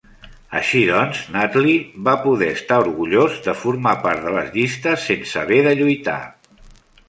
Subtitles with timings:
[0.59, 1.75] Així doncs, Nately
[2.07, 6.21] va poder estar orgullós de formar part de les llistes sense haver de lluitar.